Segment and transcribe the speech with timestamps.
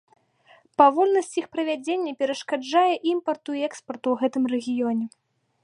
[0.81, 5.05] Павольнасць іх правядзення перашкаджае імпарту і экспарту ў гэтым рэгіёне.